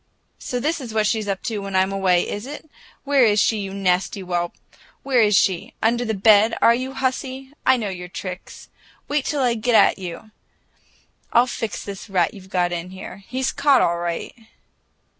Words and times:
"So 0.39 0.59
this 0.59 0.81
is 0.81 0.95
what 0.95 1.05
she's 1.05 1.27
up 1.27 1.43
to 1.43 1.59
when 1.59 1.75
I'm 1.75 1.91
away, 1.91 2.27
is 2.27 2.47
it? 2.47 2.67
Where 3.03 3.23
is 3.23 3.39
she, 3.39 3.59
you 3.59 3.71
nasty 3.71 4.21
whelp, 4.21 4.53
where 5.03 5.21
is 5.21 5.37
she? 5.37 5.75
Under 5.79 6.03
the 6.03 6.15
bed, 6.15 6.55
are 6.59 6.73
you, 6.73 6.93
hussy? 6.95 7.53
I 7.67 7.77
know 7.77 7.89
your 7.89 8.07
tricks! 8.07 8.67
Wait 9.07 9.25
till 9.25 9.43
I 9.43 9.53
get 9.53 9.75
at 9.75 9.99
you! 9.99 10.31
I'll 11.31 11.45
fix 11.45 11.85
this 11.85 12.09
rat 12.09 12.33
you've 12.33 12.49
got 12.49 12.71
in 12.71 12.89
here. 12.89 13.17
He's 13.27 13.51
caught, 13.51 13.83
all 13.83 13.99
right!" 13.99 14.33